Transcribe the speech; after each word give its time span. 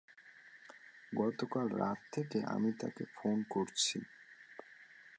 গতকাল 1.13 1.67
রাত 1.77 1.99
থেকে 2.13 2.37
আমি 2.55 2.71
তাকে 2.81 3.03
ফোন 3.15 3.37
করছি। 3.49 3.97